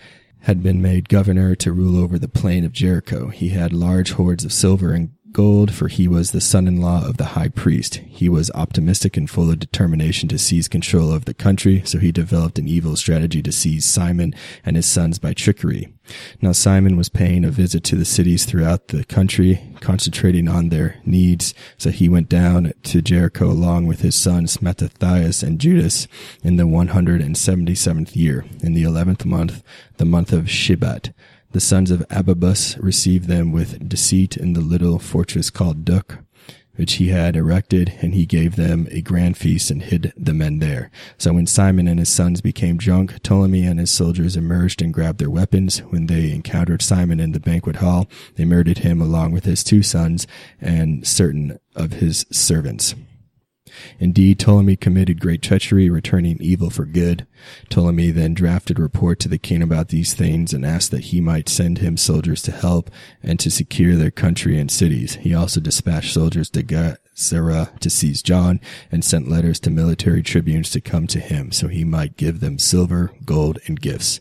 had 0.44 0.64
been 0.64 0.82
made 0.82 1.10
governor 1.10 1.54
to 1.56 1.74
rule 1.74 1.98
over 1.98 2.18
the 2.18 2.30
plain 2.30 2.64
of 2.64 2.72
Jericho. 2.72 3.28
He 3.28 3.50
had 3.50 3.74
large 3.74 4.14
hoards 4.14 4.46
of 4.46 4.54
silver 4.54 4.94
and 4.94 5.10
gold, 5.32 5.74
for 5.74 5.88
he 5.88 6.08
was 6.08 6.32
the 6.32 6.42
son-in-law 6.42 7.08
of 7.08 7.18
the 7.18 7.26
high 7.26 7.50
priest. 7.50 7.96
He 8.08 8.30
was 8.30 8.52
optimistic 8.56 9.18
and 9.18 9.30
full 9.30 9.50
of 9.50 9.60
determination 9.60 10.30
to 10.30 10.38
seize 10.38 10.68
control 10.68 11.12
of 11.12 11.26
the 11.26 11.34
country, 11.34 11.82
so 11.86 11.98
he 11.98 12.12
developed 12.12 12.60
an 12.60 12.68
evil 12.68 12.96
strategy 12.96 13.42
to 13.44 13.52
seize 13.52 13.86
Simon 13.86 14.34
and 14.66 14.76
his 14.76 14.86
sons 14.86 15.20
by 15.20 15.34
trickery. 15.34 15.94
Now 16.42 16.52
Simon 16.54 16.98
was 16.98 17.10
paying 17.10 17.46
a 17.46 17.52
visit 17.52 17.84
to 17.86 17.96
the 17.96 18.06
cities 18.06 18.46
throughout 18.46 18.88
the 18.88 19.06
country, 19.06 19.62
concentrating 19.80 20.48
on 20.48 20.70
their 20.70 20.98
needs, 21.06 21.54
so 21.78 21.92
he 21.92 22.10
went 22.10 22.30
down 22.30 22.74
to 22.84 23.02
Jericho 23.02 23.46
along 23.52 23.88
with 23.88 24.02
his 24.02 24.16
sons 24.16 24.62
Mattathias 24.62 25.44
and 25.44 25.60
Judas 25.60 26.08
in 26.44 26.56
the 26.56 26.64
177th 26.64 28.16
year, 28.16 28.46
in 28.62 28.74
the 28.74 28.84
11th 28.84 29.26
month, 29.26 29.64
the 29.98 30.06
month 30.06 30.34
of 30.34 30.46
Shebat. 30.46 31.14
The 31.52 31.60
sons 31.60 31.90
of 31.90 32.08
Abibus 32.10 32.78
received 32.80 33.28
them 33.28 33.52
with 33.52 33.90
deceit 33.90 34.38
in 34.38 34.54
the 34.54 34.62
little 34.62 35.00
fortress 35.00 35.50
called 35.50 35.84
Duk, 35.84 36.20
which 36.76 36.94
he 36.94 37.08
had 37.08 37.36
erected, 37.36 37.98
and 38.02 38.14
he 38.14 38.28
gave 38.28 38.56
them 38.56 38.88
a 38.92 39.02
grand 39.02 39.36
feast 39.36 39.72
and 39.72 39.82
hid 39.82 40.14
the 40.16 40.36
men 40.36 40.60
there. 40.60 40.92
So 41.18 41.34
when 41.34 41.48
Simon 41.48 41.88
and 41.88 41.98
his 42.00 42.10
sons 42.10 42.40
became 42.40 42.78
drunk, 42.78 43.24
Ptolemy 43.24 43.66
and 43.66 43.80
his 43.80 43.90
soldiers 43.90 44.38
emerged 44.38 44.80
and 44.80 44.94
grabbed 44.94 45.18
their 45.18 45.30
weapons. 45.32 45.80
When 45.80 46.06
they 46.06 46.32
encountered 46.32 46.84
Simon 46.84 47.20
in 47.20 47.32
the 47.32 47.40
banquet 47.40 47.78
hall, 47.78 48.08
they 48.36 48.46
murdered 48.46 48.78
him 48.80 49.02
along 49.02 49.32
with 49.32 49.46
his 49.46 49.64
two 49.64 49.82
sons 49.82 50.28
and 50.62 51.06
certain 51.06 51.60
of 51.76 51.94
his 51.94 52.28
servants. 52.32 52.94
Indeed, 54.00 54.40
Ptolemy 54.40 54.76
committed 54.76 55.20
great 55.20 55.42
treachery, 55.42 55.90
returning 55.90 56.38
evil 56.40 56.70
for 56.70 56.86
good. 56.86 57.26
Ptolemy 57.70 58.12
then 58.12 58.34
drafted 58.34 58.80
report 58.80 59.20
to 59.20 59.28
the 59.28 59.38
king 59.38 59.62
about 59.62 59.90
these 59.90 60.14
things 60.14 60.54
and 60.54 60.66
asked 60.66 60.92
that 60.92 61.06
he 61.06 61.22
might 61.22 61.50
send 61.50 61.80
him 61.80 61.98
soldiers 61.98 62.42
to 62.44 62.52
help 62.52 62.90
and 63.24 63.40
to 63.40 63.52
secure 63.52 63.96
their 63.96 64.12
country 64.12 64.60
and 64.60 64.70
cities. 64.72 65.16
He 65.16 65.34
also 65.34 65.60
dispatched 65.60 66.14
soldiers 66.14 66.50
to 66.52 66.64
Gazara 66.64 67.78
to 67.80 67.90
seize 67.90 68.22
John 68.22 68.60
and 68.92 69.04
sent 69.04 69.30
letters 69.30 69.60
to 69.62 69.70
military 69.70 70.24
tribunes 70.24 70.70
to 70.72 70.82
come 70.82 71.08
to 71.08 71.20
him 71.20 71.52
so 71.52 71.68
he 71.68 71.84
might 71.84 72.18
give 72.18 72.40
them 72.40 72.60
silver, 72.60 73.12
gold, 73.26 73.60
and 73.68 73.80
gifts. 73.80 74.20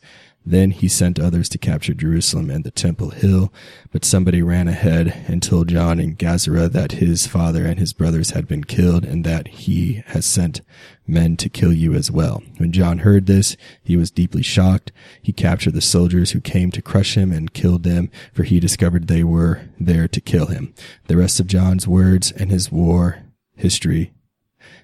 Then 0.48 0.70
he 0.70 0.88
sent 0.88 1.20
others 1.20 1.50
to 1.50 1.58
capture 1.58 1.92
Jerusalem 1.92 2.48
and 2.48 2.64
the 2.64 2.70
Temple 2.70 3.10
Hill, 3.10 3.52
but 3.92 4.02
somebody 4.02 4.40
ran 4.40 4.66
ahead 4.66 5.26
and 5.28 5.42
told 5.42 5.68
John 5.68 6.00
in 6.00 6.16
Gazara 6.16 6.72
that 6.72 6.92
his 6.92 7.26
father 7.26 7.66
and 7.66 7.78
his 7.78 7.92
brothers 7.92 8.30
had 8.30 8.48
been 8.48 8.64
killed 8.64 9.04
and 9.04 9.24
that 9.24 9.48
he 9.48 10.02
has 10.06 10.24
sent 10.24 10.62
men 11.06 11.36
to 11.36 11.50
kill 11.50 11.74
you 11.74 11.92
as 11.92 12.10
well. 12.10 12.42
When 12.56 12.72
John 12.72 13.00
heard 13.00 13.26
this, 13.26 13.58
he 13.82 13.98
was 13.98 14.10
deeply 14.10 14.40
shocked. 14.40 14.90
He 15.20 15.34
captured 15.34 15.74
the 15.74 15.82
soldiers 15.82 16.30
who 16.30 16.40
came 16.40 16.70
to 16.70 16.80
crush 16.80 17.14
him 17.14 17.30
and 17.30 17.52
killed 17.52 17.82
them, 17.82 18.10
for 18.32 18.44
he 18.44 18.58
discovered 18.58 19.06
they 19.06 19.24
were 19.24 19.68
there 19.78 20.08
to 20.08 20.20
kill 20.20 20.46
him. 20.46 20.72
The 21.08 21.18
rest 21.18 21.40
of 21.40 21.46
John's 21.46 21.86
words 21.86 22.32
and 22.32 22.50
his 22.50 22.72
war 22.72 23.18
history 23.54 24.12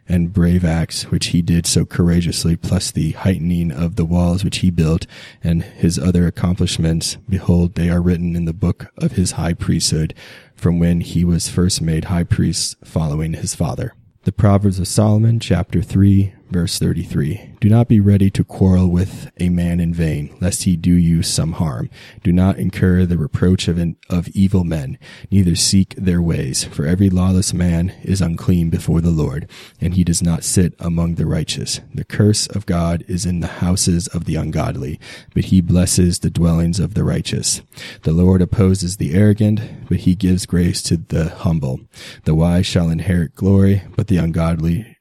and 0.08 0.32
brave 0.32 0.64
acts 0.64 1.10
which 1.10 1.26
he 1.28 1.42
did 1.42 1.66
so 1.66 1.84
courageously, 1.84 2.56
plus 2.56 2.90
the 2.90 3.12
heightening 3.12 3.70
of 3.70 3.96
the 3.96 4.04
walls 4.04 4.44
which 4.44 4.58
he 4.58 4.70
built, 4.70 5.06
and 5.42 5.62
his 5.62 5.98
other 5.98 6.26
accomplishments, 6.26 7.16
behold, 7.28 7.74
they 7.74 7.90
are 7.90 8.02
written 8.02 8.36
in 8.36 8.44
the 8.44 8.52
book 8.52 8.92
of 8.98 9.12
his 9.12 9.32
high 9.32 9.54
priesthood, 9.54 10.14
from 10.54 10.78
when 10.78 11.00
he 11.00 11.24
was 11.24 11.48
first 11.48 11.80
made 11.80 12.06
high 12.06 12.24
priest 12.24 12.76
following 12.84 13.34
his 13.34 13.54
father. 13.54 13.94
The 14.24 14.32
Proverbs 14.32 14.78
of 14.78 14.88
Solomon, 14.88 15.38
chapter 15.38 15.82
3, 15.82 16.32
verse 16.54 16.78
33. 16.78 17.56
Do 17.58 17.68
not 17.68 17.88
be 17.88 17.99
ready 17.99 18.30
to 18.30 18.44
quarrel 18.44 18.87
with 18.87 19.28
a 19.40 19.49
man 19.49 19.80
in 19.80 19.92
vain, 19.92 20.32
lest 20.40 20.62
he 20.62 20.76
do 20.76 20.92
you 20.92 21.20
some 21.25 21.54
harm. 21.54 21.90
Do 22.23 22.32
not 22.32 22.58
incur 22.58 23.04
the 23.04 23.18
reproach 23.18 23.66
of, 23.66 23.76
an, 23.76 23.96
of 24.08 24.28
evil 24.28 24.62
men, 24.62 24.96
neither 25.32 25.56
seek 25.56 25.96
their 25.96 26.23
ways, 26.23 26.62
for 26.62 26.87
every 26.87 27.11
lawless 27.11 27.52
man 27.52 27.92
is 28.04 28.20
unclean 28.20 28.70
before 28.70 29.00
the 29.00 29.11
Lord, 29.11 29.50
and 29.80 29.94
he 29.94 30.04
does 30.04 30.23
not 30.23 30.44
sit 30.44 30.75
among 30.78 31.16
the 31.16 31.26
righteous. 31.26 31.80
The 31.92 32.04
curse 32.04 32.46
of 32.46 32.66
God 32.66 33.04
is 33.08 33.26
in 33.26 33.40
the 33.40 33.58
houses 33.58 34.06
of 34.06 34.25
the 34.25 34.37
ungodly, 34.37 35.00
but 35.34 35.46
he 35.46 35.61
blesses 35.61 36.20
the 36.20 36.30
dwellings 36.30 36.78
of 36.78 36.94
the 36.94 37.02
righteous. 37.02 37.62
The 38.02 38.12
Lord 38.12 38.40
opposes 38.40 38.99
the 38.99 39.14
arrogant, 39.14 39.88
but 39.88 39.99
he 39.99 40.14
gives 40.14 40.46
grace 40.46 40.82
to 40.84 40.99
the 40.99 41.30
humble. 41.30 41.80
The 42.26 42.37
wise 42.37 42.64
shall 42.64 42.90
inherit 42.90 43.34
glory, 43.34 43.82
but 43.96 44.06
the 44.06 44.18
ungodly 44.18 44.93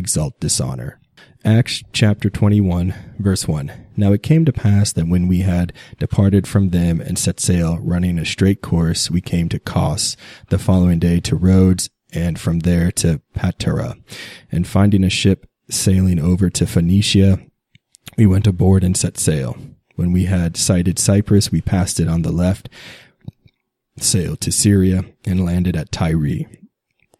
exalt 0.00 0.40
dishonor. 0.40 0.98
Acts 1.44 1.82
chapter 1.92 2.30
21, 2.30 2.94
verse 3.18 3.46
1. 3.46 3.70
Now 3.98 4.12
it 4.12 4.22
came 4.22 4.46
to 4.46 4.52
pass 4.52 4.92
that 4.94 5.08
when 5.08 5.28
we 5.28 5.40
had 5.40 5.74
departed 5.98 6.48
from 6.48 6.70
them 6.70 7.02
and 7.02 7.18
set 7.18 7.38
sail, 7.38 7.78
running 7.82 8.18
a 8.18 8.24
straight 8.24 8.62
course, 8.62 9.10
we 9.10 9.20
came 9.20 9.50
to 9.50 9.58
Kos, 9.58 10.16
the 10.48 10.58
following 10.58 10.98
day 10.98 11.20
to 11.20 11.36
Rhodes, 11.36 11.90
and 12.12 12.40
from 12.40 12.60
there 12.60 12.90
to 12.92 13.20
Patara. 13.34 14.02
And 14.50 14.66
finding 14.66 15.04
a 15.04 15.10
ship 15.10 15.46
sailing 15.68 16.18
over 16.18 16.48
to 16.48 16.66
Phoenicia, 16.66 17.38
we 18.16 18.26
went 18.26 18.46
aboard 18.46 18.82
and 18.82 18.96
set 18.96 19.18
sail. 19.18 19.56
When 19.96 20.12
we 20.12 20.24
had 20.24 20.56
sighted 20.56 20.98
Cyprus, 20.98 21.52
we 21.52 21.60
passed 21.60 22.00
it 22.00 22.08
on 22.08 22.22
the 22.22 22.32
left, 22.32 22.70
sailed 23.98 24.40
to 24.40 24.50
Syria, 24.50 25.04
and 25.26 25.44
landed 25.44 25.76
at 25.76 25.92
Tyre. 25.92 26.46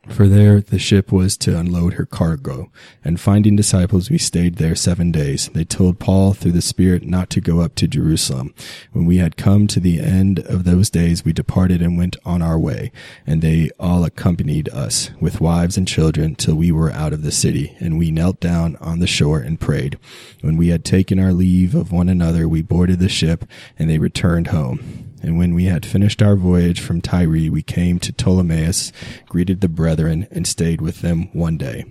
For 0.08 0.26
there 0.26 0.60
the 0.60 0.78
ship 0.78 1.12
was 1.12 1.36
to 1.38 1.58
unload 1.58 1.94
her 1.94 2.06
cargo, 2.06 2.72
and 3.04 3.20
finding 3.20 3.54
disciples 3.54 4.08
we 4.08 4.16
stayed 4.16 4.56
there 4.56 4.74
seven 4.74 5.12
days. 5.12 5.50
They 5.52 5.64
told 5.64 5.98
Paul 5.98 6.32
through 6.32 6.52
the 6.52 6.62
Spirit 6.62 7.04
not 7.04 7.28
to 7.30 7.40
go 7.40 7.60
up 7.60 7.74
to 7.76 7.86
Jerusalem. 7.86 8.54
When 8.92 9.04
we 9.04 9.18
had 9.18 9.36
come 9.36 9.66
to 9.66 9.78
the 9.78 10.00
end 10.00 10.38
of 10.40 10.64
those 10.64 10.88
days, 10.88 11.24
we 11.24 11.34
departed 11.34 11.82
and 11.82 11.98
went 11.98 12.16
on 12.24 12.40
our 12.40 12.58
way, 12.58 12.92
and 13.26 13.42
they 13.42 13.70
all 13.78 14.04
accompanied 14.04 14.70
us 14.70 15.10
with 15.20 15.40
wives 15.40 15.76
and 15.76 15.86
children 15.86 16.34
till 16.34 16.54
we 16.54 16.72
were 16.72 16.90
out 16.90 17.12
of 17.12 17.22
the 17.22 17.30
city, 17.30 17.76
and 17.78 17.98
we 17.98 18.10
knelt 18.10 18.40
down 18.40 18.76
on 18.76 19.00
the 19.00 19.06
shore 19.06 19.40
and 19.40 19.60
prayed. 19.60 19.98
When 20.40 20.56
we 20.56 20.68
had 20.68 20.84
taken 20.84 21.18
our 21.18 21.32
leave 21.32 21.74
of 21.74 21.92
one 21.92 22.08
another, 22.08 22.48
we 22.48 22.62
boarded 22.62 23.00
the 23.00 23.08
ship, 23.10 23.44
and 23.78 23.90
they 23.90 23.98
returned 23.98 24.48
home. 24.48 25.09
And 25.22 25.38
when 25.38 25.54
we 25.54 25.64
had 25.64 25.84
finished 25.84 26.22
our 26.22 26.36
voyage 26.36 26.80
from 26.80 27.00
Tyre, 27.00 27.50
we 27.50 27.62
came 27.62 27.98
to 28.00 28.12
Ptolemais, 28.12 28.92
greeted 29.28 29.60
the 29.60 29.68
brethren, 29.68 30.26
and 30.30 30.46
stayed 30.46 30.80
with 30.80 31.00
them 31.00 31.28
one 31.32 31.56
day. 31.56 31.84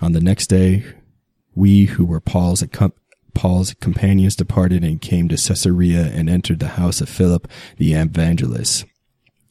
On 0.00 0.12
the 0.12 0.20
next 0.20 0.48
day, 0.48 0.84
we 1.54 1.86
who 1.86 2.04
were 2.04 2.20
Paul's, 2.20 2.62
Paul's 3.34 3.74
companions 3.74 4.36
departed 4.36 4.84
and 4.84 5.00
came 5.00 5.28
to 5.28 5.36
Caesarea 5.36 6.06
and 6.06 6.28
entered 6.28 6.60
the 6.60 6.68
house 6.68 7.00
of 7.00 7.08
Philip 7.08 7.48
the 7.78 7.94
evangelist. 7.94 8.84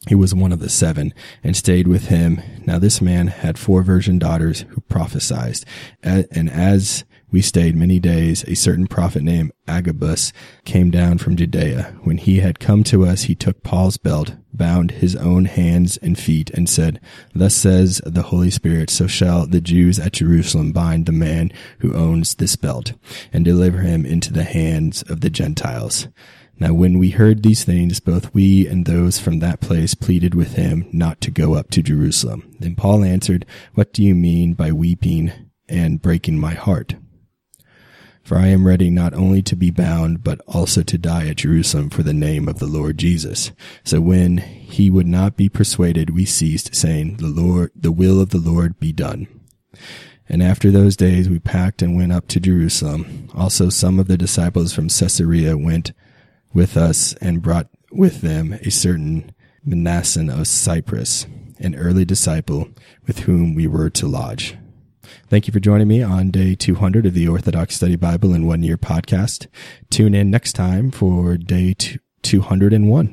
He 0.07 0.15
was 0.15 0.35
one 0.35 0.51
of 0.51 0.59
the 0.59 0.69
seven 0.69 1.13
and 1.43 1.55
stayed 1.55 1.87
with 1.87 2.07
him. 2.07 2.41
Now 2.65 2.77
this 2.77 3.01
man 3.01 3.27
had 3.27 3.57
four 3.57 3.83
virgin 3.83 4.19
daughters 4.19 4.65
who 4.69 4.81
prophesied. 4.81 5.59
And 6.01 6.49
as 6.49 7.05
we 7.33 7.41
stayed 7.41 7.75
many 7.75 7.99
days. 7.99 8.43
A 8.47 8.53
certain 8.53 8.85
prophet 8.85 9.23
named 9.23 9.51
Agabus 9.67 10.31
came 10.65 10.91
down 10.91 11.17
from 11.17 11.35
Judea. 11.35 11.95
When 12.03 12.19
he 12.19 12.41
had 12.41 12.59
come 12.59 12.83
to 12.85 13.05
us, 13.05 13.23
he 13.23 13.33
took 13.33 13.63
Paul's 13.63 13.97
belt, 13.97 14.35
bound 14.53 14.91
his 14.91 15.15
own 15.15 15.45
hands 15.45 15.97
and 15.97 16.17
feet, 16.17 16.51
and 16.51 16.69
said, 16.69 17.01
Thus 17.33 17.55
says 17.55 18.01
the 18.05 18.21
Holy 18.21 18.51
Spirit, 18.51 18.91
so 18.91 19.07
shall 19.07 19.47
the 19.47 19.61
Jews 19.61 19.97
at 19.97 20.13
Jerusalem 20.13 20.71
bind 20.73 21.07
the 21.07 21.11
man 21.11 21.51
who 21.79 21.95
owns 21.95 22.35
this 22.35 22.55
belt, 22.55 22.93
and 23.33 23.43
deliver 23.43 23.79
him 23.79 24.05
into 24.05 24.31
the 24.31 24.43
hands 24.43 25.01
of 25.01 25.21
the 25.21 25.31
Gentiles. 25.31 26.07
Now 26.59 26.75
when 26.75 26.99
we 26.99 27.09
heard 27.09 27.41
these 27.41 27.63
things, 27.63 27.99
both 27.99 28.31
we 28.35 28.67
and 28.67 28.85
those 28.85 29.17
from 29.17 29.39
that 29.39 29.59
place 29.59 29.95
pleaded 29.95 30.35
with 30.35 30.53
him 30.53 30.87
not 30.93 31.19
to 31.21 31.31
go 31.31 31.55
up 31.55 31.71
to 31.71 31.81
Jerusalem. 31.81 32.55
Then 32.59 32.75
Paul 32.75 33.03
answered, 33.03 33.47
What 33.73 33.91
do 33.91 34.03
you 34.03 34.13
mean 34.13 34.53
by 34.53 34.71
weeping 34.71 35.31
and 35.67 35.99
breaking 35.99 36.39
my 36.39 36.53
heart? 36.53 36.93
For 38.23 38.37
I 38.37 38.47
am 38.47 38.65
ready 38.65 38.89
not 38.89 39.13
only 39.13 39.41
to 39.43 39.55
be 39.55 39.69
bound, 39.69 40.23
but 40.23 40.39
also 40.47 40.81
to 40.81 40.97
die 40.97 41.27
at 41.27 41.37
Jerusalem 41.37 41.89
for 41.89 42.03
the 42.03 42.13
name 42.13 42.47
of 42.47 42.59
the 42.59 42.67
Lord 42.67 42.97
Jesus. 42.97 43.51
So 43.83 43.99
when 43.99 44.37
he 44.37 44.89
would 44.89 45.07
not 45.07 45.35
be 45.35 45.49
persuaded, 45.49 46.11
we 46.11 46.25
ceased, 46.25 46.73
saying, 46.73 47.17
The 47.17 47.27
Lord, 47.27 47.71
the 47.75 47.91
will 47.91 48.21
of 48.21 48.29
the 48.29 48.37
Lord 48.37 48.79
be 48.79 48.93
done. 48.93 49.27
And 50.29 50.41
after 50.41 50.71
those 50.71 50.95
days 50.95 51.29
we 51.29 51.39
packed 51.39 51.81
and 51.81 51.97
went 51.97 52.13
up 52.13 52.27
to 52.29 52.39
Jerusalem. 52.39 53.27
Also 53.33 53.69
some 53.69 53.99
of 53.99 54.07
the 54.07 54.17
disciples 54.17 54.73
from 54.73 54.87
Caesarea 54.87 55.57
went 55.57 55.91
with 56.53 56.77
us 56.77 57.13
and 57.15 57.41
brought 57.41 57.67
with 57.91 58.21
them 58.21 58.53
a 58.53 58.71
certain 58.71 59.33
Mnason 59.67 60.33
of 60.33 60.47
Cyprus, 60.47 61.27
an 61.59 61.75
early 61.75 62.05
disciple 62.05 62.69
with 63.05 63.19
whom 63.19 63.53
we 63.53 63.67
were 63.67 63.89
to 63.91 64.07
lodge. 64.07 64.57
Thank 65.33 65.47
you 65.47 65.51
for 65.51 65.59
joining 65.59 65.87
me 65.87 66.03
on 66.03 66.29
day 66.29 66.53
200 66.53 67.07
of 67.07 67.15
the 67.15 67.27
Orthodox 67.27 67.75
Study 67.75 67.95
Bible 67.95 68.35
in 68.35 68.45
One 68.45 68.61
Year 68.61 68.77
podcast. 68.77 69.47
Tune 69.89 70.13
in 70.13 70.29
next 70.29 70.53
time 70.53 70.91
for 70.91 71.37
day 71.37 71.73
201. 72.21 73.11